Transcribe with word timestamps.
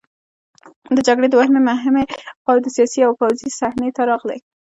د 0.95 0.97
جګړې 1.07 1.27
دوه 1.29 1.45
مهمې 1.69 2.05
خواوې 2.41 2.61
د 2.63 2.67
سیاسي 2.75 2.99
او 3.07 3.13
پوځي 3.19 3.49
صحنې 3.59 3.89
ته 3.95 4.01
راغلې. 4.09 4.39